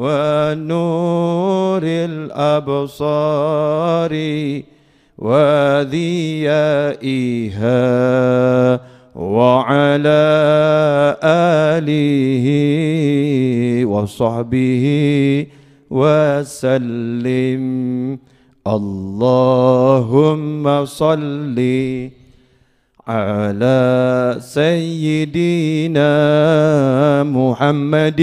[0.00, 3.32] ونور الأبصار
[5.20, 6.00] وذيائها
[9.12, 10.24] وعلى
[11.76, 12.46] آله
[13.84, 14.84] وصحبه
[15.90, 17.64] وسلم.
[18.66, 19.84] اللهم
[20.84, 21.58] صل
[23.08, 23.80] على
[24.40, 26.12] سيدنا
[27.24, 28.22] محمد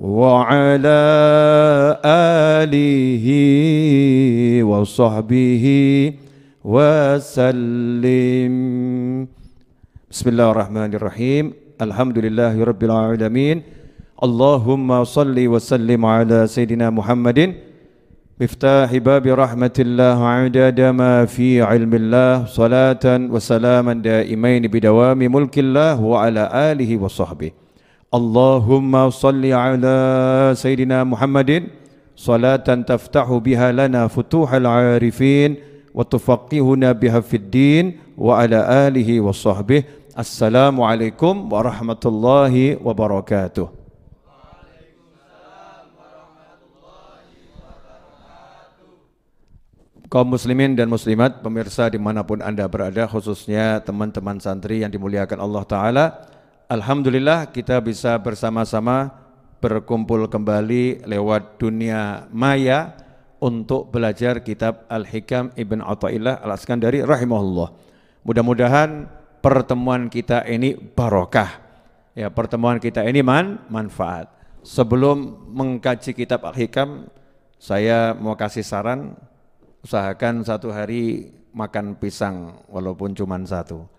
[0.00, 1.02] وعلى
[2.64, 3.26] آله
[4.64, 5.64] وصحبه
[6.64, 8.54] وسلم.
[10.10, 11.44] بسم الله الرحمن الرحيم.
[11.84, 13.60] الحمد لله رب العالمين.
[14.24, 17.54] اللهم صل وسلم على سيدنا محمد.
[18.40, 26.00] مفتاح باب رحمة الله عدد ما في علم الله صلاة وسلاما دائمين بدوام ملك الله
[26.00, 27.59] وعلى آله وصحبه.
[28.10, 31.70] Allahumma salli ala Sayyidina Muhammadin.
[32.18, 35.62] Salatan taftahu biha lana futuhal arifin
[35.94, 43.72] wa tufaqihuna biha fid din wa ala alihi wa sahbihi Assalamualaikum warahmatullahi wabarakatuh.
[50.10, 55.38] Kaum muslimin dan muslimat, pemirsa di mana pun anda berada, khususnya teman-teman santri yang dimuliakan
[55.38, 56.04] Allah Ta'ala,
[56.70, 59.10] Alhamdulillah kita bisa bersama-sama
[59.58, 62.94] berkumpul kembali lewat dunia maya
[63.42, 67.74] untuk belajar kitab Al-Hikam Ibn Atta'illah Al-Askandari rahimahullah.
[68.22, 69.10] Mudah-mudahan
[69.42, 71.58] pertemuan kita ini barokah.
[72.14, 74.30] Ya, pertemuan kita ini man, manfaat.
[74.62, 77.10] Sebelum mengkaji kitab Al-Hikam,
[77.58, 79.18] saya mau kasih saran,
[79.82, 83.90] usahakan satu hari makan pisang walaupun cuma satu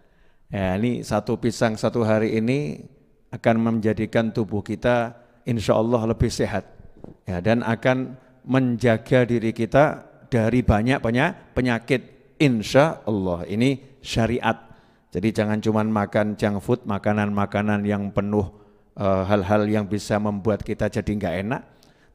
[0.51, 2.84] Ya, ini satu pisang satu hari ini
[3.31, 5.16] akan menjadikan tubuh kita
[5.47, 6.67] insya Allah lebih sehat.
[7.23, 14.59] Ya, dan akan menjaga diri kita dari banyak-banyak penyakit insya Allah ini syariat.
[15.16, 18.51] Jadi jangan cuma makan junk food makanan-makanan yang penuh
[19.00, 21.61] eh, hal-hal uh, yang bisa membuat kita jadi nggak enak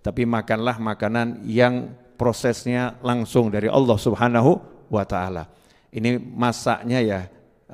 [0.06, 5.50] tapi makanlah makanan yang prosesnya langsung dari Allah Subhanahu wa taala.
[5.90, 7.20] Ini masaknya ya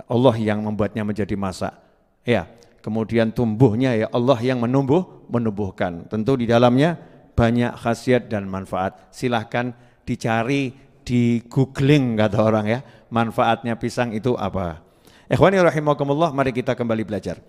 [0.08, 1.76] Allah yang membuatnya menjadi masa.
[2.24, 2.48] Ya,
[2.80, 6.08] kemudian tumbuhnya ya Allah yang menumbuh, menumbuhkan.
[6.08, 6.96] Tentu di dalamnya
[7.36, 9.12] banyak khasiat dan manfaat.
[9.12, 9.72] Silahkan
[10.08, 10.72] dicari
[11.02, 12.80] di googling kata orang ya,
[13.12, 14.80] manfaatnya pisang itu apa.
[15.28, 17.40] Ikhwani rahimakumullah, mari kita kembali belajar.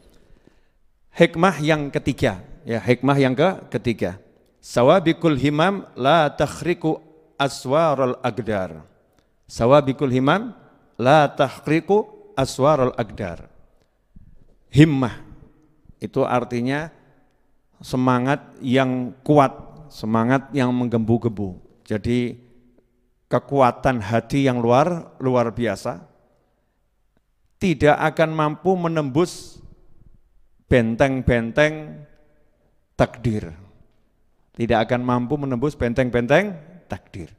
[1.14, 4.18] Hikmah yang ketiga, ya hikmah yang ke ketiga.
[4.64, 6.98] Sawabikul himam la takhriku
[7.38, 8.82] aswarul agdar.
[9.46, 10.56] Sawabikul himam
[10.98, 13.50] la takhriku aswarul agdar.
[14.74, 15.22] Himmah
[16.02, 16.90] itu artinya
[17.80, 19.54] semangat yang kuat,
[19.92, 21.62] semangat yang menggembu-gembu.
[21.86, 22.40] Jadi
[23.30, 26.06] kekuatan hati yang luar luar biasa
[27.62, 29.64] tidak akan mampu menembus
[30.68, 32.04] benteng-benteng
[33.00, 33.56] takdir.
[34.54, 36.54] Tidak akan mampu menembus benteng-benteng
[36.86, 37.32] takdir.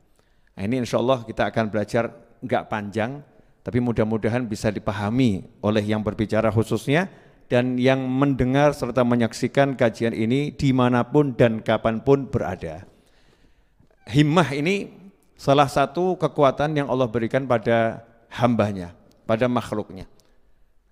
[0.55, 2.11] Nah, ini insya Allah kita akan belajar
[2.43, 3.23] enggak panjang,
[3.65, 7.09] tapi mudah-mudahan bisa dipahami oleh yang berbicara khususnya
[7.49, 12.85] dan yang mendengar serta menyaksikan kajian ini di mana pun dan kapan pun berada.
[14.05, 14.93] Himmah ini
[15.33, 18.05] salah satu kekuatan yang Allah berikan pada
[18.37, 18.93] hambanya,
[19.25, 20.05] pada makhluknya.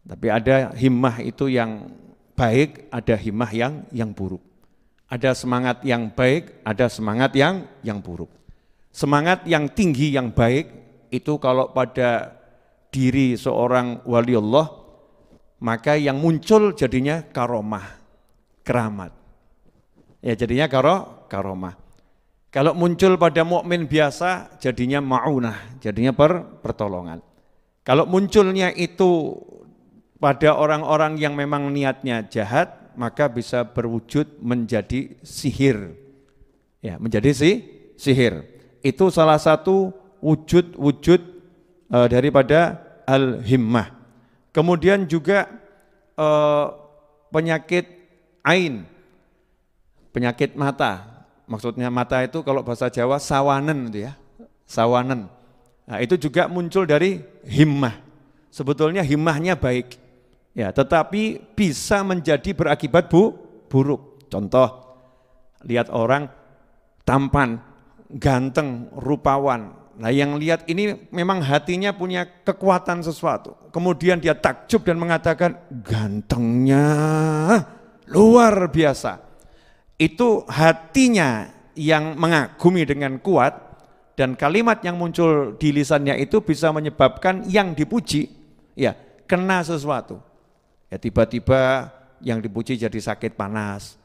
[0.09, 1.93] Tapi ada himmah itu yang
[2.33, 4.41] baik, ada himmah yang yang buruk.
[5.13, 8.33] Ada semangat yang baik, ada semangat yang yang buruk.
[8.89, 10.73] Semangat yang tinggi yang baik
[11.13, 12.42] itu kalau pada
[12.93, 14.69] diri seorang wali Allah,
[15.65, 17.97] maka yang muncul jadinya karomah,
[18.61, 19.17] keramat.
[20.21, 21.75] Ya jadinya karo, karomah.
[22.53, 27.25] Kalau muncul pada mukmin biasa jadinya maunah, jadinya per, pertolongan.
[27.83, 29.35] Kalau munculnya itu
[30.21, 35.97] pada orang-orang yang memang niatnya jahat, maka bisa berwujud menjadi sihir.
[36.85, 37.51] Ya, menjadi si,
[37.97, 38.45] sihir.
[38.85, 41.32] Itu salah satu wujud-wujud
[41.93, 43.93] e, daripada al-himmah.
[44.57, 45.45] Kemudian juga
[46.17, 46.29] e,
[47.29, 47.85] penyakit
[48.41, 48.89] ain,
[50.17, 51.25] penyakit mata.
[51.45, 54.17] Maksudnya mata itu kalau bahasa Jawa sawanen itu ya,
[54.65, 55.29] sawanen.
[55.85, 58.01] Nah, itu juga muncul dari himmah.
[58.49, 60.01] Sebetulnya himmahnya baik.
[60.53, 63.33] Ya, tetapi bisa menjadi berakibat bu,
[63.73, 64.29] buruk.
[64.29, 64.69] Contoh,
[65.65, 66.29] lihat orang
[67.09, 67.61] tampan,
[68.13, 69.82] ganteng, rupawan.
[70.03, 73.55] Nah, yang lihat ini memang hatinya punya kekuatan sesuatu.
[73.71, 76.91] Kemudian dia takjub dan mengatakan, gantengnya
[78.11, 79.23] luar biasa
[80.03, 83.55] itu hatinya yang mengagumi dengan kuat
[84.19, 88.27] dan kalimat yang muncul di lisannya itu bisa menyebabkan yang dipuji
[88.75, 88.99] ya
[89.31, 90.19] kena sesuatu.
[90.91, 94.02] Ya tiba-tiba yang dipuji jadi sakit panas.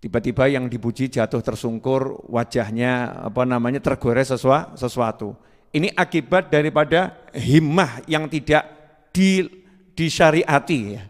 [0.00, 4.32] Tiba-tiba yang dipuji jatuh tersungkur, wajahnya apa namanya tergores
[4.74, 5.36] sesuatu.
[5.76, 8.64] Ini akibat daripada himmah yang tidak
[9.12, 9.44] di
[9.92, 11.04] disyariati ya.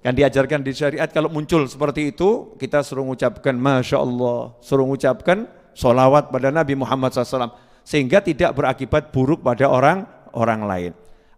[0.00, 5.44] Kan diajarkan di syariat kalau muncul seperti itu, kita suruh mengucapkan Masya Allah, suruh mengucapkan
[5.76, 7.52] solawat pada Nabi Muhammad SAW.
[7.84, 10.92] Sehingga tidak berakibat buruk pada orang orang lain.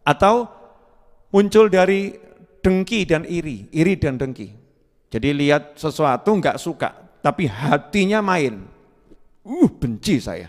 [0.05, 0.47] Atau
[1.33, 2.15] muncul dari
[2.63, 4.62] dengki dan iri, iri dan dengki.
[5.13, 8.65] Jadi lihat sesuatu nggak suka, tapi hatinya main.
[9.45, 10.49] Uh, benci saya.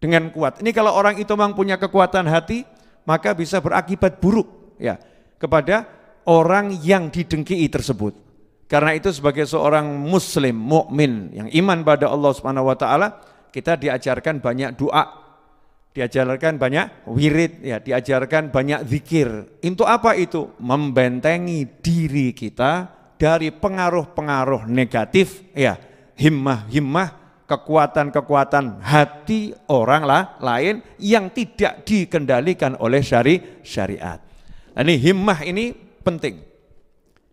[0.00, 0.64] Dengan kuat.
[0.64, 2.64] Ini kalau orang itu memang punya kekuatan hati,
[3.04, 4.96] maka bisa berakibat buruk ya
[5.36, 5.84] kepada
[6.24, 8.16] orang yang didengki tersebut.
[8.64, 13.20] Karena itu sebagai seorang muslim mukmin yang iman pada Allah Subhanahu wa taala,
[13.52, 15.04] kita diajarkan banyak doa,
[15.92, 19.28] diajarkan banyak wirid, ya, diajarkan banyak zikir.
[19.60, 20.54] Untuk apa itu?
[20.62, 25.76] Membentengi diri kita dari pengaruh-pengaruh negatif, ya,
[26.16, 34.24] himmah-himmah, kekuatan-kekuatan hati orang lah, lain yang tidak dikendalikan oleh syari syariat.
[34.72, 36.40] Nah, ini himmah ini penting.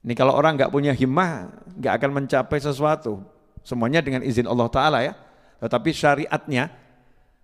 [0.04, 1.48] Ini kalau orang nggak punya himmah,
[1.80, 3.24] nggak akan mencapai sesuatu.
[3.64, 5.16] Semuanya dengan izin Allah Ta'ala ya.
[5.64, 6.68] Tetapi syariatnya,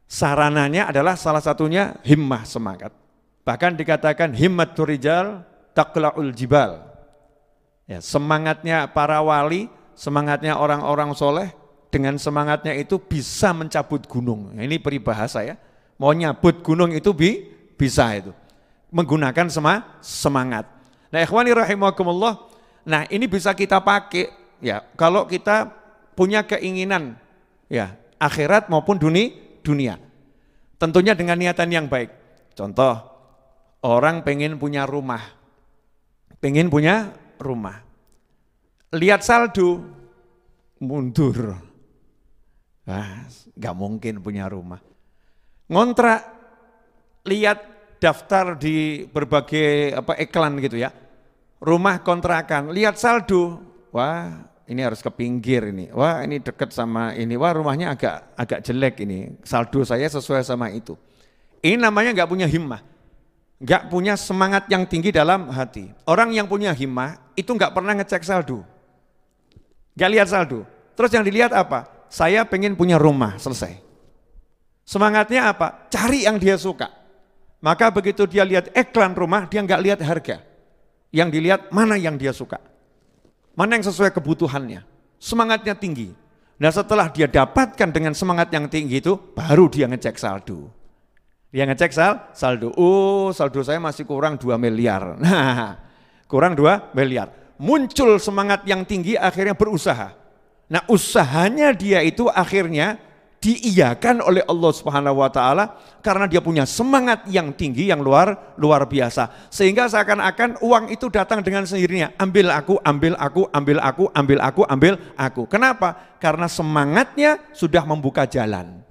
[0.03, 2.91] sarananya adalah salah satunya himmah semangat.
[3.43, 5.43] Bahkan dikatakan himmat turijal
[5.75, 6.92] takla'ul jibal.
[7.83, 11.51] Ya, semangatnya para wali, semangatnya orang-orang soleh,
[11.93, 14.55] dengan semangatnya itu bisa mencabut gunung.
[14.55, 15.55] Ini peribahasa ya.
[16.01, 18.31] Mau nyabut gunung itu bi, bisa itu.
[18.89, 20.65] Menggunakan sema, semangat.
[21.13, 22.49] Nah, ikhwani rahimakumullah,
[22.81, 25.69] nah ini bisa kita pakai ya kalau kita
[26.17, 27.19] punya keinginan
[27.69, 29.29] ya akhirat maupun dunia
[29.61, 29.95] dunia.
[30.81, 32.09] Tentunya dengan niatan yang baik.
[32.57, 32.97] Contoh,
[33.85, 35.21] orang pengen punya rumah.
[36.43, 37.13] Pengen punya
[37.43, 37.83] rumah.
[38.95, 39.83] Lihat saldo,
[40.79, 41.59] mundur.
[42.87, 44.79] Ah, nggak mungkin punya rumah.
[45.67, 46.21] Ngontrak,
[47.27, 47.59] lihat
[47.99, 50.91] daftar di berbagai apa iklan gitu ya
[51.63, 53.63] rumah kontrakan, lihat saldo,
[53.95, 58.59] wah ini harus ke pinggir ini, wah ini dekat sama ini, wah rumahnya agak agak
[58.67, 60.99] jelek ini, saldo saya sesuai sama itu.
[61.63, 62.83] Ini namanya nggak punya himmah,
[63.63, 65.87] nggak punya semangat yang tinggi dalam hati.
[66.03, 68.67] Orang yang punya himmah itu nggak pernah ngecek saldo,
[69.95, 70.67] nggak lihat saldo.
[70.93, 71.89] Terus yang dilihat apa?
[72.11, 73.81] Saya pengen punya rumah, selesai.
[74.85, 75.89] Semangatnya apa?
[75.89, 76.91] Cari yang dia suka.
[77.63, 80.37] Maka begitu dia lihat iklan rumah, dia nggak lihat harga.
[81.09, 82.59] Yang dilihat mana yang dia suka.
[83.55, 84.83] Mana yang sesuai kebutuhannya.
[85.17, 86.11] Semangatnya tinggi.
[86.59, 90.82] Nah setelah dia dapatkan dengan semangat yang tinggi itu, baru dia ngecek saldo.
[91.53, 92.73] Dia ngecek sal, saldo.
[92.73, 95.13] Oh saldo saya masih kurang 2 miliar.
[95.21, 95.77] Nah
[96.25, 97.29] kurang 2 miliar.
[97.61, 100.17] Muncul semangat yang tinggi akhirnya berusaha.
[100.73, 102.97] Nah usahanya dia itu akhirnya
[103.37, 108.89] diiyakan oleh Allah Subhanahu wa taala karena dia punya semangat yang tinggi yang luar luar
[108.89, 109.51] biasa.
[109.53, 112.17] Sehingga seakan-akan uang itu datang dengan sendirinya.
[112.17, 115.43] Ambil aku, ambil aku, ambil aku, ambil aku, ambil aku.
[115.45, 116.17] Kenapa?
[116.17, 118.81] Karena semangatnya sudah membuka jalan.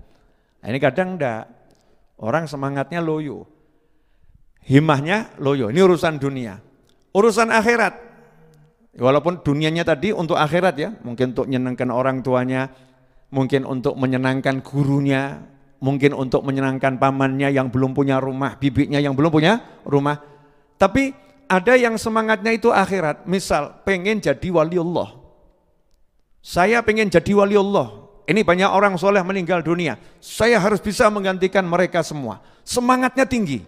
[0.62, 1.62] Nah, ini kadang enggak.
[2.19, 3.49] Orang semangatnya loyo.
[4.62, 5.69] Himahnya loyo.
[5.73, 6.59] Ini urusan dunia.
[7.12, 7.95] Urusan akhirat.
[8.92, 12.69] Walaupun dunianya tadi untuk akhirat ya, mungkin untuk menyenangkan orang tuanya,
[13.33, 15.40] mungkin untuk menyenangkan gurunya,
[15.81, 20.21] mungkin untuk menyenangkan pamannya yang belum punya rumah, bibiknya yang belum punya rumah.
[20.76, 21.11] Tapi
[21.49, 25.16] ada yang semangatnya itu akhirat, misal pengen jadi wali Allah.
[26.45, 29.99] Saya pengen jadi wali Allah, Ini banyak orang soleh meninggal dunia.
[30.23, 32.38] Saya harus bisa menggantikan mereka semua.
[32.62, 33.67] Semangatnya tinggi.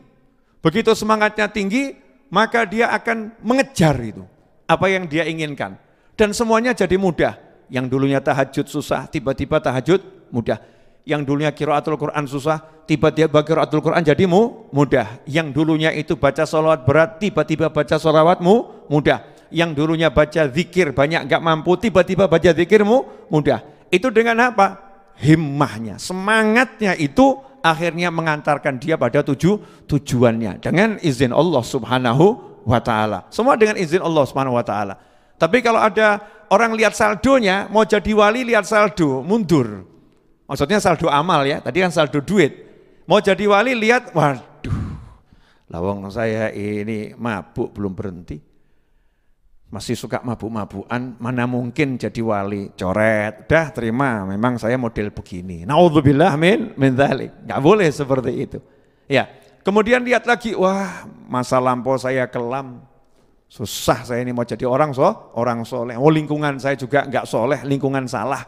[0.62, 1.98] Begitu semangatnya tinggi,
[2.30, 4.22] maka dia akan mengejar itu.
[4.70, 5.74] Apa yang dia inginkan.
[6.14, 7.34] Dan semuanya jadi mudah.
[7.66, 9.98] Yang dulunya tahajud susah, tiba-tiba tahajud
[10.30, 10.62] mudah.
[11.04, 15.20] Yang dulunya kiraatul Quran susah, tiba-tiba kiraatul Quran jadi mudah.
[15.26, 19.20] Yang dulunya itu baca sholawat berat, tiba-tiba baca sholawatmu mudah.
[19.50, 23.73] Yang dulunya baca zikir banyak gak mampu, tiba-tiba baca zikirmu mudah.
[23.94, 24.82] Itu dengan apa?
[25.14, 32.26] Himmahnya, semangatnya itu akhirnya mengantarkan dia pada tuju tujuannya dengan izin Allah Subhanahu
[32.66, 33.30] wa taala.
[33.30, 34.98] Semua dengan izin Allah Subhanahu wa taala.
[35.38, 36.18] Tapi kalau ada
[36.50, 39.86] orang lihat saldonya, mau jadi wali lihat saldo, mundur.
[40.50, 42.66] Maksudnya saldo amal ya, tadi kan saldo duit.
[43.06, 44.98] Mau jadi wali lihat, waduh,
[45.70, 48.53] lawang saya ini mabuk belum berhenti
[49.74, 55.66] masih suka mabuk-mabukan, mana mungkin jadi wali, coret, dah terima, memang saya model begini.
[55.66, 57.42] Naudzubillah min min dzalik.
[57.42, 58.58] Enggak boleh seperti itu.
[59.10, 59.26] Ya.
[59.66, 62.86] Kemudian lihat lagi, wah, masa lampau saya kelam.
[63.50, 65.98] Susah saya ini mau jadi orang so, orang soleh.
[65.98, 68.46] Oh lingkungan saya juga enggak soleh, lingkungan salah.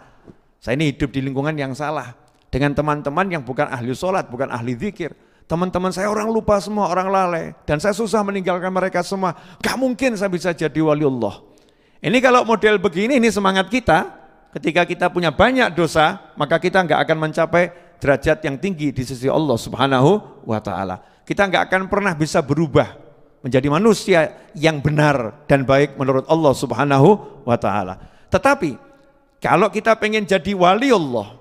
[0.62, 2.14] Saya ini hidup di lingkungan yang salah.
[2.46, 5.10] Dengan teman-teman yang bukan ahli sholat, bukan ahli zikir
[5.46, 7.44] Teman-teman saya orang lupa semua, orang lalai.
[7.62, 9.38] Dan saya susah meninggalkan mereka semua.
[9.62, 11.38] Gak mungkin saya bisa jadi wali Allah.
[12.02, 14.26] Ini kalau model begini, ini semangat kita.
[14.50, 19.28] Ketika kita punya banyak dosa, maka kita nggak akan mencapai derajat yang tinggi di sisi
[19.28, 20.96] Allah subhanahu wa ta'ala.
[21.28, 22.96] Kita nggak akan pernah bisa berubah
[23.44, 24.20] menjadi manusia
[24.56, 28.00] yang benar dan baik menurut Allah subhanahu wa ta'ala.
[28.32, 28.80] Tetapi,
[29.44, 31.35] kalau kita pengen jadi wali Allah,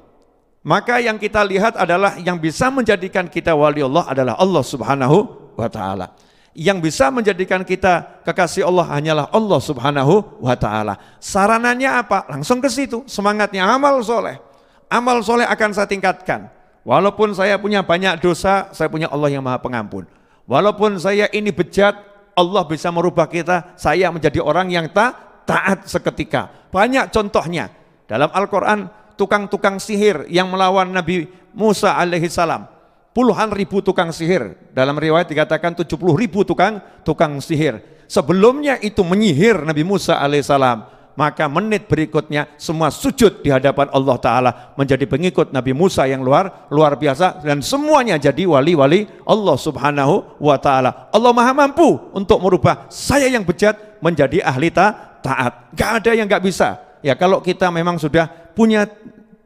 [0.65, 5.17] maka yang kita lihat adalah yang bisa menjadikan kita wali Allah adalah Allah Subhanahu
[5.53, 6.17] wa taala.
[6.57, 10.97] Yang bisa menjadikan kita kekasih Allah hanyalah Allah Subhanahu wa taala.
[11.21, 12.25] Sarananya apa?
[12.33, 13.05] Langsung ke situ.
[13.05, 14.41] Semangatnya amal soleh.
[14.89, 16.49] Amal soleh akan saya tingkatkan.
[16.81, 20.09] Walaupun saya punya banyak dosa, saya punya Allah yang Maha Pengampun.
[20.49, 21.93] Walaupun saya ini bejat,
[22.33, 26.49] Allah bisa merubah kita, saya menjadi orang yang tak taat seketika.
[26.73, 27.69] Banyak contohnya.
[28.05, 32.67] Dalam Al-Quran tukang-tukang sihir yang melawan Nabi Musa alaihi salam.
[33.15, 34.59] Puluhan ribu tukang sihir.
[34.75, 37.95] Dalam riwayat dikatakan 70 ribu tukang tukang sihir.
[38.05, 40.93] Sebelumnya itu menyihir Nabi Musa alaihissalam.
[41.15, 46.67] Maka menit berikutnya semua sujud di hadapan Allah Ta'ala menjadi pengikut Nabi Musa yang luar
[46.67, 51.07] luar biasa dan semuanya jadi wali-wali Allah Subhanahu wa Ta'ala.
[51.15, 55.71] Allah Maha mampu untuk merubah saya yang bejat menjadi ahli ta taat.
[55.71, 56.83] Gak ada yang gak bisa.
[56.99, 58.87] Ya kalau kita memang sudah punya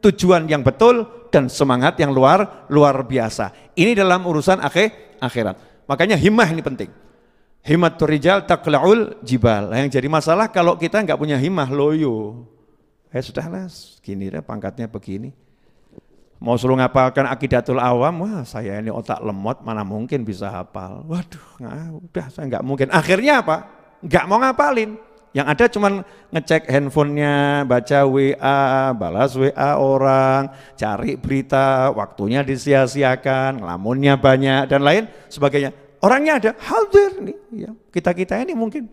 [0.00, 3.74] tujuan yang betul dan semangat yang luar luar biasa.
[3.76, 5.84] Ini dalam urusan akhir akhirat.
[5.86, 6.90] Makanya himmah ini penting.
[7.60, 9.68] Himmat rijal takla'ul jibal.
[9.68, 12.48] Nah, yang jadi masalah kalau kita nggak punya himmah loyo.
[13.12, 13.68] Eh sudahlah,
[14.00, 15.34] gini deh pangkatnya begini.
[16.40, 21.04] Mau suruh ngapalkan akidatul awam, wah saya ini otak lemot, mana mungkin bisa hafal.
[21.04, 22.88] Waduh, nah, udah saya nggak mungkin.
[22.88, 23.68] Akhirnya apa?
[24.00, 24.96] Nggak mau ngapalin.
[25.30, 25.88] Yang ada cuma
[26.34, 35.06] ngecek handphonenya, baca WA, balas WA orang, cari berita, waktunya disia-siakan, ngelamunnya banyak dan lain
[35.30, 35.70] sebagainya.
[36.02, 37.70] Orangnya ada hadir nih, ya.
[37.94, 38.90] kita kita ini mungkin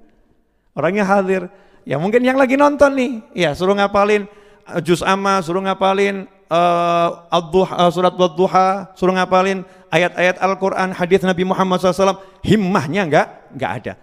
[0.78, 1.50] orangnya hadir.
[1.88, 4.30] Ya mungkin yang lagi nonton nih, ya suruh ngapalin
[4.70, 11.48] uh, juz amma, suruh ngapalin uh, uh, surat duha, suruh ngapalin ayat-ayat Al-Quran, hadis Nabi
[11.48, 13.94] Muhammad SAW, himmahnya enggak, enggak ada.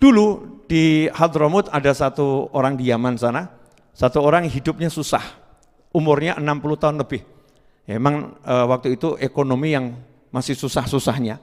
[0.00, 0.26] Dulu
[0.64, 3.52] di Hadramut ada satu orang di Yaman sana,
[3.92, 5.20] satu orang hidupnya susah,
[5.92, 7.20] umurnya 60 tahun lebih.
[7.84, 9.92] Emang e, waktu itu ekonomi yang
[10.32, 11.36] masih susah-susahnya.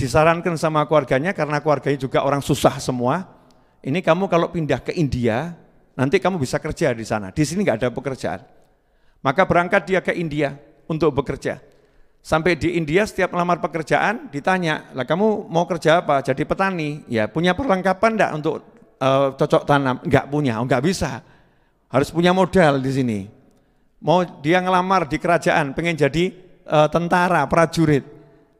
[0.00, 3.28] Disarankan sama keluarganya karena keluarganya juga orang susah semua.
[3.84, 5.52] Ini kamu kalau pindah ke India,
[5.92, 7.36] nanti kamu bisa kerja di sana.
[7.36, 8.48] Di sini nggak ada pekerjaan.
[9.20, 10.56] Maka berangkat dia ke India
[10.88, 11.60] untuk bekerja.
[12.24, 16.24] Sampai di India setiap melamar pekerjaan ditanya, lah kamu mau kerja apa?
[16.24, 17.04] Jadi petani.
[17.04, 18.64] Ya punya perlengkapan enggak untuk
[18.96, 20.00] uh, cocok tanam?
[20.00, 21.20] Enggak punya, enggak oh, bisa.
[21.92, 23.18] Harus punya modal di sini.
[24.00, 26.32] Mau dia ngelamar di kerajaan, pengen jadi
[26.64, 28.08] uh, tentara, prajurit.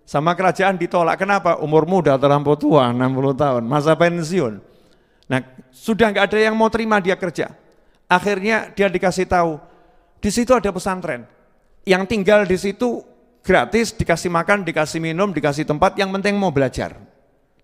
[0.04, 1.16] Sama kerajaan ditolak.
[1.16, 1.56] Kenapa?
[1.64, 3.00] Umur muda terlampau tua, 60
[3.32, 4.60] tahun, masa pensiun.
[5.24, 5.40] Nah,
[5.72, 7.48] sudah enggak ada yang mau terima dia kerja.
[8.12, 9.56] Akhirnya dia dikasih tahu,
[10.20, 11.24] di situ ada pesantren.
[11.88, 13.13] Yang tinggal di situ
[13.44, 16.96] gratis, dikasih makan, dikasih minum, dikasih tempat, yang penting mau belajar.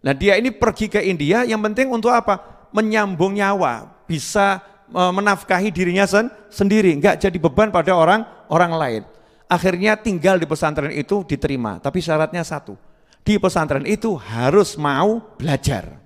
[0.05, 2.69] Nah dia ini pergi ke India, yang penting untuk apa?
[2.77, 4.61] Menyambung nyawa, bisa
[4.93, 8.23] e, menafkahi dirinya sen sendiri, enggak jadi beban pada orang
[8.53, 9.03] orang lain.
[9.51, 12.79] Akhirnya tinggal di pesantren itu diterima, tapi syaratnya satu,
[13.25, 15.97] di pesantren itu harus mau belajar.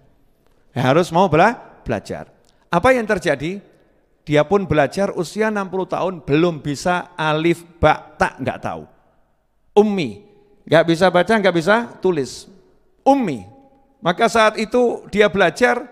[0.72, 1.54] Harus mau bela
[1.84, 2.30] belajar.
[2.70, 3.74] Apa yang terjadi?
[4.24, 8.93] dia pun belajar usia 60 tahun belum bisa alif ba tak nggak tahu.
[9.74, 10.22] Ummi,
[10.64, 12.46] nggak bisa baca, nggak bisa tulis.
[13.02, 13.42] Ummi.
[13.98, 15.82] Maka saat itu dia belajar,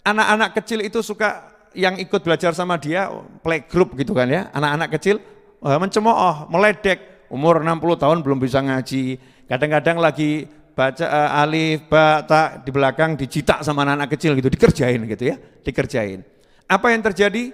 [0.00, 3.12] anak-anak kecil itu suka yang ikut belajar sama dia,
[3.44, 5.20] playgroup gitu kan ya, anak-anak kecil
[5.60, 9.18] mencemooh, meledek, umur 60 tahun belum bisa ngaji,
[9.50, 10.46] kadang-kadang lagi
[10.78, 15.36] baca uh, alif, ba, tak di belakang dicitak sama anak-anak kecil gitu, dikerjain gitu ya,
[15.66, 16.22] dikerjain.
[16.70, 17.50] Apa yang terjadi?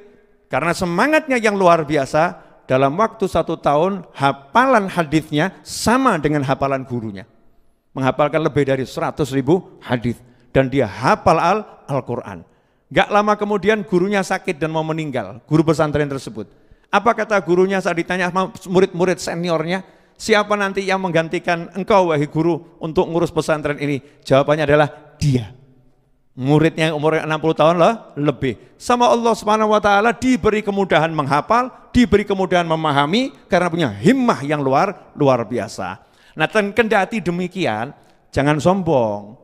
[0.52, 7.28] Karena semangatnya yang luar biasa, dalam waktu satu tahun hafalan hadisnya sama dengan hafalan gurunya.
[7.94, 10.18] Menghafalkan lebih dari 100 ribu hadis
[10.50, 11.38] dan dia hafal
[11.86, 12.42] Al-Quran.
[12.90, 16.46] Gak lama kemudian gurunya sakit dan mau meninggal, guru pesantren tersebut.
[16.94, 18.30] Apa kata gurunya saat ditanya
[18.70, 19.82] murid-murid seniornya,
[20.14, 23.98] siapa nanti yang menggantikan engkau wahai guru untuk ngurus pesantren ini?
[24.22, 25.63] Jawabannya adalah dia.
[26.34, 28.58] Muridnya yang umur 60 tahun lah lebih.
[28.74, 34.58] Sama Allah Subhanahu wa taala diberi kemudahan menghafal, diberi kemudahan memahami karena punya himmah yang
[34.58, 36.02] luar luar biasa.
[36.34, 37.94] Nah, kendati demikian,
[38.34, 39.38] jangan sombong.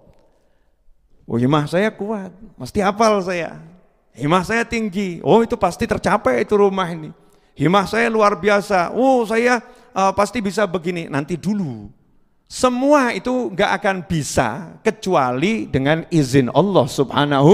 [1.30, 3.62] Oh, himmah saya kuat, mesti hafal saya.
[4.10, 5.22] Himmah saya tinggi.
[5.22, 7.14] Oh, itu pasti tercapai itu rumah ini.
[7.54, 8.90] Himmah saya luar biasa.
[8.98, 9.62] Oh, saya
[9.94, 11.06] uh, pasti bisa begini.
[11.06, 11.86] Nanti dulu
[12.50, 17.52] semua itu nggak akan bisa kecuali dengan izin Allah Subhanahu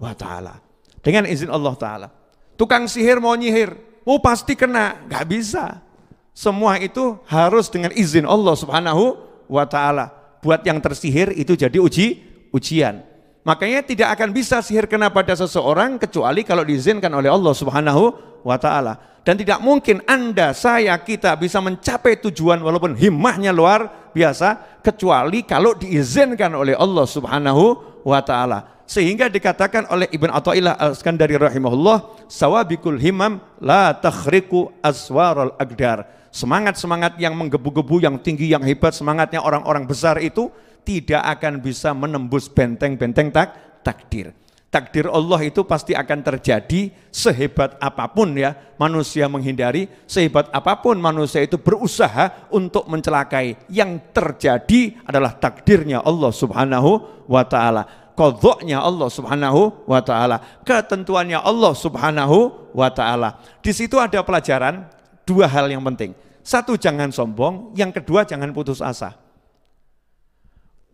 [0.00, 0.64] wa taala.
[1.04, 2.08] Dengan izin Allah taala.
[2.56, 3.76] Tukang sihir mau nyihir,
[4.08, 5.84] oh pasti kena, nggak bisa.
[6.32, 9.20] Semua itu harus dengan izin Allah Subhanahu
[9.52, 10.16] wa taala.
[10.40, 13.04] Buat yang tersihir itu jadi uji ujian.
[13.46, 18.04] Makanya tidak akan bisa sihir kena pada seseorang kecuali kalau diizinkan oleh Allah Subhanahu
[18.42, 18.98] wa taala.
[19.22, 25.76] Dan tidak mungkin Anda, saya, kita bisa mencapai tujuan walaupun himmahnya luar biasa kecuali kalau
[25.76, 27.64] diizinkan oleh Allah Subhanahu
[28.08, 28.80] wa taala.
[28.88, 36.08] Sehingga dikatakan oleh Ibn Athaillah Al-Skandari rahimahullah, sawabikul himam la takhriku aswarul agdar.
[36.32, 40.48] Semangat-semangat yang menggebu-gebu, yang tinggi, yang hebat, semangatnya orang-orang besar itu
[40.88, 43.52] tidak akan bisa menembus benteng-benteng tak
[43.84, 44.32] takdir
[44.68, 51.00] takdir Allah itu pasti akan terjadi sehebat apa pun ya manusia menghindari, sehebat apa pun
[51.00, 53.56] manusia itu berusaha untuk mencelakai.
[53.72, 58.08] Yang terjadi adalah takdirnya Allah Subhanahu wa taala.
[58.18, 60.42] Kodoknya Allah subhanahu wa ta'ala.
[60.66, 63.38] Ketentuannya Allah subhanahu wa ta'ala.
[63.62, 64.90] Di situ ada pelajaran
[65.22, 66.18] dua hal yang penting.
[66.42, 69.14] Satu jangan sombong, yang kedua jangan putus asa.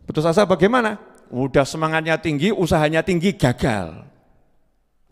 [0.04, 1.00] Putus asa bagaimana?
[1.34, 4.04] udah semangatnya tinggi, usahanya tinggi, gagal.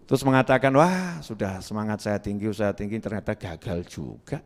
[0.06, 4.38] Terus mengatakan, wah sudah semangat saya tinggi, usaha tinggi, ternyata gagal juga.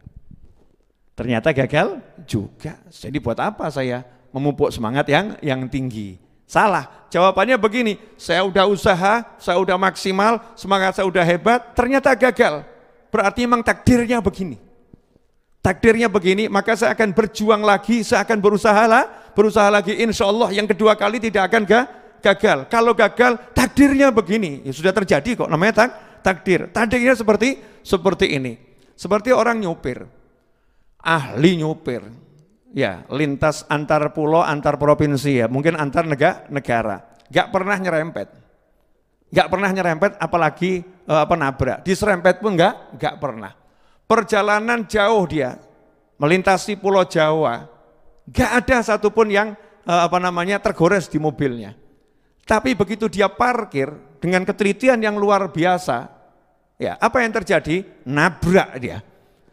[1.17, 2.77] Ternyata gagal juga.
[2.93, 6.21] Jadi buat apa saya memupuk semangat yang yang tinggi?
[6.47, 7.09] Salah.
[7.11, 12.63] Jawabannya begini, saya udah usaha, saya udah maksimal, semangat saya udah hebat, ternyata gagal.
[13.11, 14.61] Berarti memang takdirnya begini.
[15.65, 20.49] Takdirnya begini, maka saya akan berjuang lagi, saya akan berusaha lah, berusaha lagi, insya Allah
[20.57, 21.81] yang kedua kali tidak akan ga,
[22.25, 22.65] gagal.
[22.73, 24.65] Kalau gagal, takdirnya begini.
[24.65, 25.91] Ya sudah terjadi kok, namanya tak,
[26.25, 26.73] takdir.
[26.73, 28.57] Takdirnya seperti seperti ini.
[28.97, 30.09] Seperti orang nyupir,
[31.05, 32.01] ahli nyupir.
[32.77, 36.97] Ya, lintas antar pulau, antar provinsi ya, mungkin antar negara, negara.
[37.33, 38.29] Gak pernah nyerempet.
[39.33, 41.79] Gak pernah nyerempet, apalagi uh, apa nabrak.
[41.85, 43.57] Diserempet pun gak, gak pernah.
[44.05, 45.57] Perjalanan jauh dia,
[46.21, 47.65] melintasi pulau Jawa,
[48.31, 49.55] Gak ada satupun yang
[49.87, 51.75] eh, apa namanya tergores di mobilnya.
[52.47, 53.91] Tapi begitu dia parkir
[54.23, 56.07] dengan ketelitian yang luar biasa,
[56.79, 58.07] ya apa yang terjadi?
[58.07, 59.03] Nabrak dia.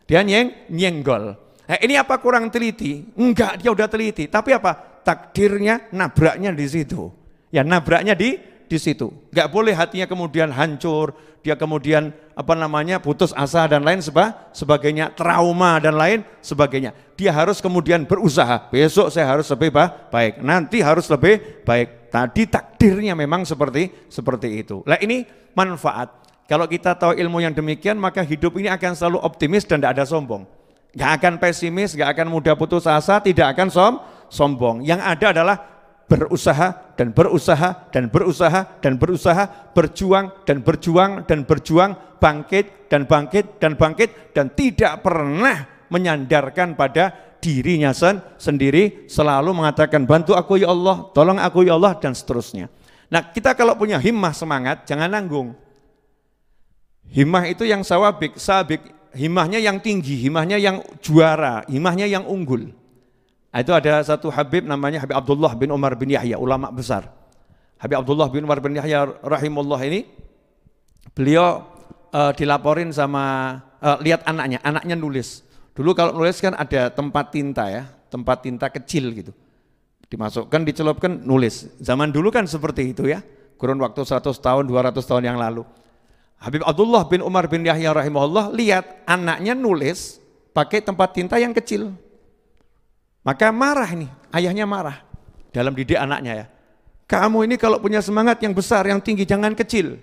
[0.05, 1.33] Dia nyeng, nyenggol.
[1.63, 3.01] Nah, ini apa kurang teliti?
[3.17, 4.27] Enggak, dia udah teliti.
[4.29, 5.01] Tapi apa?
[5.01, 7.09] Takdirnya nabraknya di situ.
[7.49, 9.13] Ya nabraknya di di situ.
[9.34, 15.12] Enggak boleh hatinya kemudian hancur, dia kemudian apa namanya putus asa dan lain seba, sebagainya,
[15.12, 16.95] trauma dan lain sebagainya.
[17.19, 18.71] Dia harus kemudian berusaha.
[18.71, 19.69] Besok saya harus lebih
[20.10, 22.10] baik, nanti harus lebih baik.
[22.10, 24.82] Tadi takdirnya memang seperti seperti itu.
[24.88, 26.23] Nah ini manfaat.
[26.47, 30.06] Kalau kita tahu ilmu yang demikian, maka hidup ini akan selalu optimis dan tidak ada
[30.08, 30.43] sombong.
[30.93, 33.93] Gak akan pesimis, gak akan mudah putus asa, tidak akan som,
[34.30, 34.86] sombong.
[34.86, 35.58] Yang ada adalah
[36.13, 43.58] berusaha dan berusaha dan berusaha dan berusaha, berjuang dan berjuang dan berjuang, bangkit dan bangkit
[43.58, 50.69] dan bangkit dan tidak pernah menyandarkan pada dirinya sen sendiri, selalu mengatakan bantu aku ya
[50.69, 52.69] Allah, tolong aku ya Allah dan seterusnya.
[53.10, 55.58] Nah kita kalau punya himmah semangat, jangan nanggung.
[57.10, 58.86] Himmah itu yang sawabik, sabik,
[59.17, 62.69] himmahnya yang tinggi, himmahnya yang juara, himmahnya yang unggul.
[63.53, 67.05] Nah, itu ada satu Habib namanya Habib Abdullah bin Umar bin Yahya, ulama besar.
[67.77, 70.09] Habib Abdullah bin Umar bin Yahya rahimullah ini,
[71.13, 71.61] beliau
[72.09, 75.45] uh, dilaporin sama uh, lihat anaknya, anaknya nulis.
[75.77, 79.29] Dulu kalau nulis kan ada tempat tinta ya, tempat tinta kecil gitu.
[80.09, 81.69] Dimasukkan, dicelupkan, nulis.
[81.77, 83.21] Zaman dulu kan seperti itu ya.
[83.61, 85.61] Kurun waktu 100 tahun, 200 tahun yang lalu.
[86.41, 90.17] Habib Abdullah bin Umar bin Yahya rahimahullah lihat anaknya nulis
[90.57, 91.93] pakai tempat tinta yang kecil.
[93.23, 94.99] Maka marah ini, ayahnya marah
[95.55, 96.45] dalam didik anaknya ya.
[97.07, 99.95] Kamu ini kalau punya semangat yang besar, yang tinggi, jangan kecil.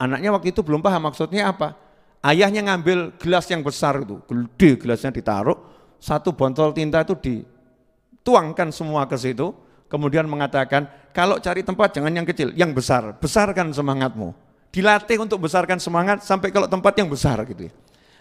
[0.00, 1.76] Anaknya waktu itu belum paham maksudnya apa.
[2.22, 5.58] Ayahnya ngambil gelas yang besar itu, gede gelasnya ditaruh,
[5.98, 9.50] satu botol tinta itu dituangkan semua ke situ,
[9.90, 14.32] kemudian mengatakan, kalau cari tempat jangan yang kecil, yang besar, besarkan semangatmu.
[14.72, 17.72] Dilatih untuk besarkan semangat sampai kalau tempat yang besar gitu ya.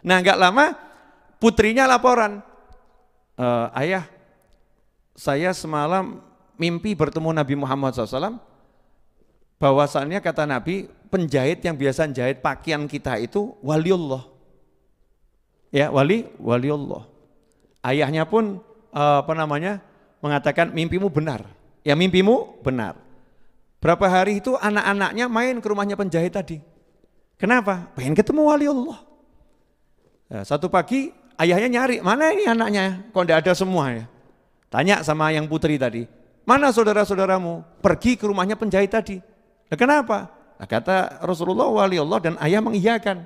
[0.03, 0.75] Nah nggak lama
[1.39, 2.43] putrinya laporan,
[3.41, 3.47] e,
[3.81, 4.05] ayah
[5.17, 6.21] saya semalam
[6.61, 8.37] mimpi bertemu Nabi Muhammad SAW,
[9.57, 14.25] bahwasannya kata Nabi, penjahit yang biasa jahit pakaian kita itu waliullah.
[15.73, 17.07] Ya, wali, waliullah.
[17.81, 18.59] Ayahnya pun
[18.93, 19.81] eh, apa namanya
[20.21, 21.47] mengatakan mimpimu benar.
[21.81, 22.99] Ya mimpimu benar.
[23.81, 26.61] Berapa hari itu anak-anaknya main ke rumahnya penjahit tadi.
[27.41, 27.89] Kenapa?
[27.97, 28.99] Pengen ketemu wali Allah.
[30.29, 31.09] Nah, satu pagi
[31.41, 33.01] ayahnya nyari, mana ini anaknya?
[33.09, 34.05] Kok tidak ada semua ya?
[34.71, 36.07] Tanya sama yang putri tadi,
[36.47, 37.83] mana saudara-saudaramu?
[37.83, 39.17] Pergi ke rumahnya penjahit tadi.
[39.67, 40.31] Nah, kenapa?
[40.57, 43.25] Nah, kata Rasulullah wali Allah dan ayah mengiyakan.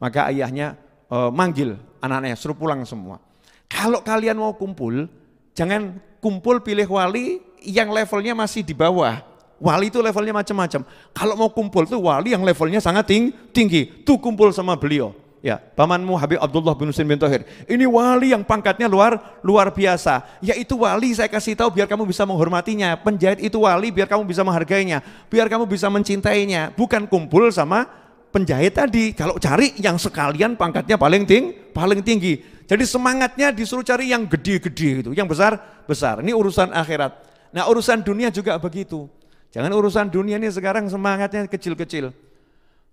[0.00, 3.20] Maka ayahnya e, manggil anak-anaknya, suruh pulang semua.
[3.68, 5.06] Kalau kalian mau kumpul,
[5.52, 9.20] jangan kumpul pilih wali yang levelnya masih di bawah.
[9.60, 10.88] Wali itu levelnya macam-macam.
[11.12, 13.12] Kalau mau kumpul tuh wali yang levelnya sangat
[13.52, 14.00] tinggi.
[14.02, 15.12] Tuh kumpul sama beliau.
[15.40, 17.48] Ya, pamanmu Habib Abdullah bin Husain bin Tohir.
[17.64, 20.20] Ini wali yang pangkatnya luar luar biasa.
[20.44, 23.00] Yaitu wali saya kasih tahu biar kamu bisa menghormatinya.
[23.00, 25.00] Penjahit itu wali biar kamu bisa menghargainya.
[25.32, 26.76] Biar kamu bisa mencintainya.
[26.76, 27.88] Bukan kumpul sama
[28.28, 29.16] penjahit tadi.
[29.16, 32.44] Kalau cari yang sekalian pangkatnya paling ting, paling tinggi.
[32.68, 36.20] Jadi semangatnya disuruh cari yang gede-gede itu, yang besar-besar.
[36.20, 37.16] Ini urusan akhirat.
[37.56, 39.08] Nah urusan dunia juga begitu.
[39.50, 42.14] Jangan urusan dunia ini sekarang semangatnya kecil-kecil.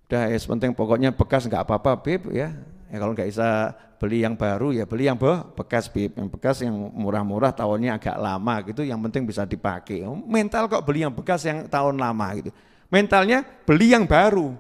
[0.08, 2.56] Udah ya penting pokoknya bekas nggak apa-apa Bib ya.
[2.88, 5.20] Ya kalau nggak bisa beli yang baru ya beli yang
[5.54, 6.16] bekas Bib.
[6.16, 10.08] Yang bekas yang murah-murah tahunnya agak lama gitu yang penting bisa dipakai.
[10.24, 12.52] Mental kok beli yang bekas yang tahun lama gitu.
[12.88, 14.56] Mentalnya beli yang baru.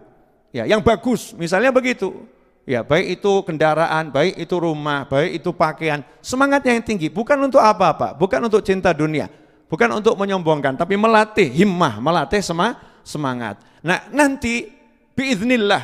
[0.52, 1.32] Ya, yang bagus.
[1.36, 2.28] Misalnya begitu.
[2.68, 6.04] Ya, baik itu kendaraan, baik itu rumah, baik itu pakaian.
[6.20, 9.32] Semangatnya yang tinggi, bukan untuk apa-apa, bukan untuk cinta dunia
[9.68, 13.60] bukan untuk menyombongkan, tapi melatih himmah, melatih sema, semangat.
[13.84, 14.77] Nah nanti
[15.18, 15.84] biiznillah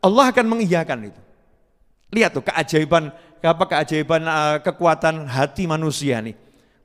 [0.00, 1.20] Allah akan mengiyakan itu.
[2.14, 6.34] Lihat tuh keajaiban, apa keajaiban uh, kekuatan hati manusia nih.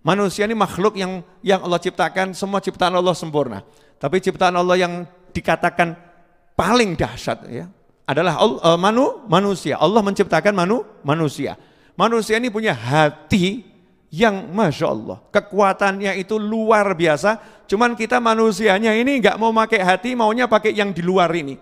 [0.05, 3.65] Manusia ini makhluk yang yang Allah ciptakan, semua ciptaan Allah sempurna.
[3.97, 4.93] Tapi ciptaan Allah yang
[5.33, 5.97] dikatakan
[6.53, 7.65] paling dahsyat ya
[8.05, 9.81] adalah uh, manu, manusia.
[9.81, 11.57] Allah menciptakan manu, manusia.
[11.95, 13.63] Manusia ini punya hati
[14.13, 17.35] yang Masya Allah, kekuatannya itu luar biasa,
[17.67, 21.59] cuman kita manusianya ini nggak mau pakai hati, maunya pakai yang di luar ini.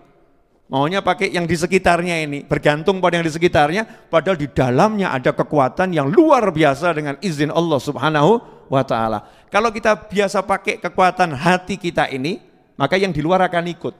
[0.64, 5.36] Maunya pakai yang di sekitarnya ini, bergantung pada yang di sekitarnya, padahal di dalamnya ada
[5.36, 8.40] kekuatan yang luar biasa dengan izin Allah subhanahu
[8.72, 9.28] wa ta'ala.
[9.52, 12.40] Kalau kita biasa pakai kekuatan hati kita ini,
[12.80, 13.94] maka yang di luar akan ikut.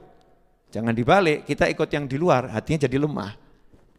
[0.73, 3.33] Jangan dibalik, kita ikut yang di luar, hatinya jadi lemah.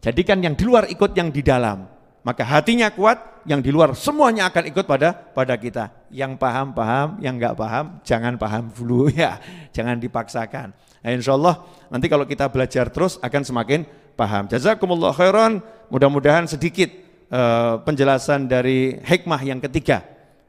[0.01, 1.94] Jadikan yang di luar ikut yang di dalam
[2.25, 5.93] maka hatinya kuat, yang di luar semuanya akan ikut pada pada kita.
[6.09, 9.37] Yang paham paham, yang nggak paham jangan paham dulu ya,
[9.69, 10.73] jangan dipaksakan.
[11.05, 11.61] Nah, insya Allah
[11.93, 13.85] nanti kalau kita belajar terus akan semakin
[14.17, 14.49] paham.
[14.49, 15.61] Jazakumullah khairan.
[15.93, 16.89] Mudah-mudahan sedikit
[17.29, 20.01] uh, penjelasan dari hikmah yang ketiga.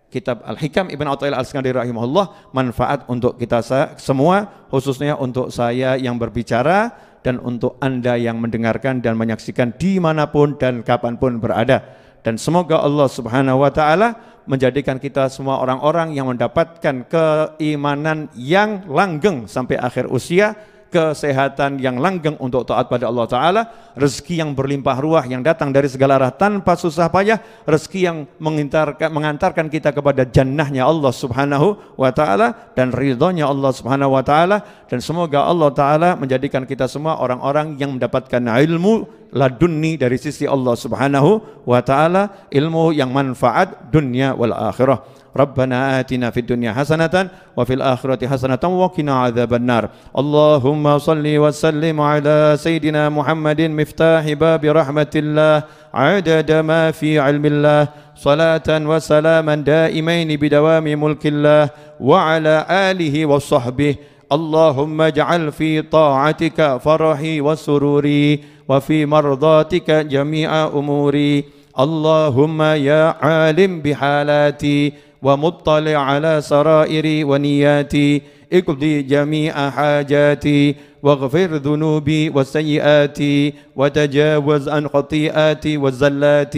[0.08, 3.60] Kitab Al-Hikam Ibn Atta'il Al-Skandari rahimahullah manfaat untuk kita
[4.00, 6.94] semua khususnya untuk saya yang berbicara
[7.26, 11.82] dan untuk Anda yang mendengarkan dan menyaksikan di mana pun dan kapan pun berada.
[12.22, 14.14] Dan semoga Allah subhanahu wa ta'ala
[14.46, 20.54] menjadikan kita semua orang-orang yang mendapatkan keimanan yang langgeng sampai akhir usia,
[20.96, 25.92] kesehatan yang langgeng untuk taat pada Allah Ta'ala, rezeki yang berlimpah ruah yang datang dari
[25.92, 27.36] segala arah tanpa susah payah,
[27.68, 34.16] rezeki yang mengantarkan, mengantarkan kita kepada jannahnya Allah Subhanahu wa Ta'ala dan ridhonya Allah Subhanahu
[34.16, 39.04] wa Ta'ala dan semoga Allah Ta'ala menjadikan kita semua orang-orang yang mendapatkan ilmu
[39.36, 45.25] ladunni dari sisi Allah Subhanahu wa Ta'ala, ilmu yang manfaat dunia wal akhirah.
[45.36, 49.88] ربنا آتنا في الدنيا حسنة وفي الآخرة حسنة وقنا عذاب النار.
[50.18, 55.62] اللهم صل وسلم على سيدنا محمد مفتاح باب رحمة الله
[55.94, 61.70] عدد ما في علم الله صلاة وسلاما دائمين بدوام ملك الله
[62.00, 63.94] وعلى آله وصحبه.
[64.32, 71.44] اللهم اجعل في طاعتك فرحي وسروري وفي مرضاتك جميع أموري.
[71.76, 84.68] اللهم يا عالم بحالاتي ومطلع على سرائري ونياتي اقضي جميع حاجاتي واغفر ذنوبي وسيئاتي وتجاوز
[84.68, 86.54] عن خطيئاتي والزلات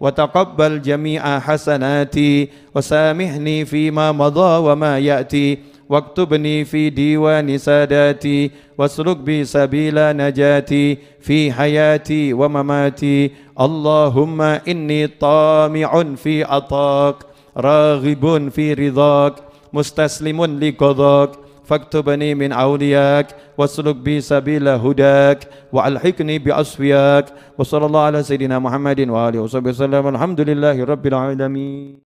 [0.00, 10.16] وتقبل جميع حسناتي وسامحني فيما مضى وما يأتي واكتبني في ديوان ساداتي واسلك بي سبيل
[10.16, 13.30] نجاتي في حياتي ومماتي.
[13.60, 17.27] اللهم إني طامع في عطاك.
[17.58, 19.34] راغب في رضاك
[19.72, 21.30] مستسلم لقضاك.
[21.68, 23.26] فاكتبني من أولياك
[23.58, 27.26] واسلك بي سبيل هداك وألحقني بأصفياك.
[27.58, 32.07] وصلى الله على سيدنا محمد وآله وصحبه وسلم الحمد لله رب العالمين.